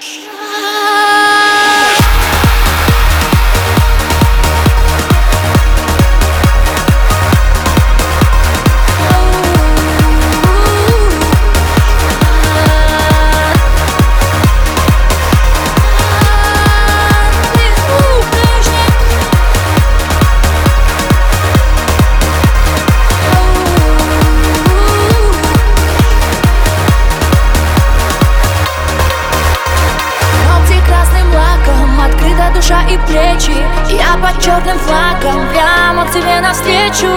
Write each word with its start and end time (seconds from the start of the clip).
Sure. 0.00 0.39
И 32.90 32.98
плечи. 33.06 33.56
Я 33.88 34.16
под 34.20 34.42
черным 34.42 34.78
флагом, 34.78 35.48
прямо 35.50 36.04
к 36.06 36.12
тебе 36.12 36.40
навстречу. 36.40 37.10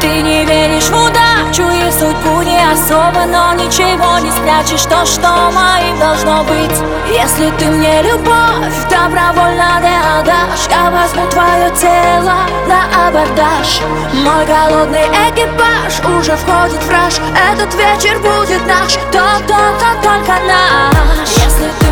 Ты 0.00 0.20
не 0.20 0.44
веришь 0.44 0.88
в 0.88 0.94
удачу 0.94 1.62
и 1.62 1.90
судьбу 1.90 2.42
не 2.42 2.60
особо 2.72 3.24
Но 3.24 3.54
ничего 3.54 4.18
не 4.18 4.30
спрячешь, 4.30 4.84
то, 4.84 5.06
что 5.06 5.50
моим 5.50 5.98
должно 5.98 6.44
быть. 6.44 6.78
Если 7.08 7.50
ты 7.58 7.66
мне 7.66 8.02
любовь 8.02 8.74
добровольно 8.90 9.80
не 9.80 9.96
отдашь 10.18 10.68
Я 10.70 10.90
возьму 10.90 11.26
твое 11.30 11.70
тело 11.70 12.34
на 12.68 13.06
абордаж. 13.06 13.80
Мой 14.12 14.44
голодный 14.46 15.06
экипаж 15.28 16.00
уже 16.18 16.36
входит 16.36 16.82
в 16.82 16.90
раж. 16.90 17.14
Этот 17.52 17.74
вечер 17.74 18.18
будет 18.18 18.66
наш, 18.66 18.92
то-то-то 19.10 20.02
только 20.02 20.32
наш. 20.46 21.28
Если 21.28 21.83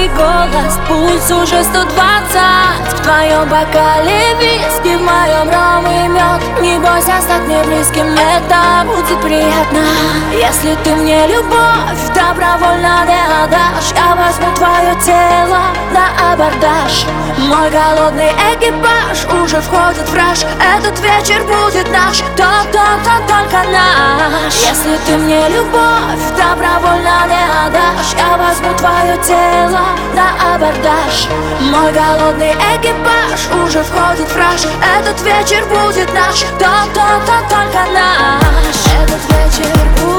твой 0.00 0.08
голос, 0.08 0.78
пульс 0.88 1.30
уже 1.30 1.62
120 1.62 1.90
В 2.88 3.02
твоем 3.02 3.48
бокале 3.48 4.34
виски, 4.40 4.96
в 4.96 5.02
моем 5.02 5.50
ром 5.50 5.86
и 5.86 6.08
мед 6.08 6.60
Не 6.60 6.78
бойся 6.78 7.20
стать 7.20 7.42
мне 7.46 7.62
близким, 7.64 8.06
это 8.06 8.86
будет 8.86 9.20
приятно. 9.20 9.80
Если 10.32 10.74
ты 10.84 10.94
мне 10.96 11.26
любовь 11.26 12.14
добровольно 12.14 13.04
не 13.06 13.44
отдашь 13.44 13.92
Я 13.94 14.14
возьму 14.14 14.54
твое 14.56 14.94
тело 15.04 15.60
абордаж. 16.32 17.06
Мой 17.38 17.70
голодный 17.70 18.32
экипаж 18.52 19.24
уже 19.42 19.60
входит 19.60 20.08
в 20.08 20.14
раж. 20.14 20.44
Этот 20.76 20.98
вечер 21.00 21.42
будет 21.44 21.90
наш, 21.90 22.18
то-то-то 22.36 23.14
только 23.26 23.68
наш. 23.70 24.54
Если 24.54 24.96
ты 25.06 25.16
мне 25.18 25.48
любовь 25.48 26.22
добровольно 26.36 27.26
не 27.28 27.42
отдашь 27.66 28.14
Я 28.16 28.36
возьму 28.36 28.76
твое 28.78 29.16
тело 29.24 29.80
на 30.14 30.54
абордаж. 30.54 31.28
Мой 31.60 31.92
голодный 31.92 32.52
экипаж 32.74 33.40
уже 33.64 33.82
входит 33.82 34.28
в 34.28 34.36
раж. 34.36 34.66
Этот 34.98 35.20
вечер 35.22 35.64
будет 35.66 36.12
наш, 36.14 36.40
то-то-то 36.58 37.36
только 37.48 37.82
наш. 37.92 38.76
Этот 39.02 39.22
вечер 39.30 39.76
будет, 39.96 40.09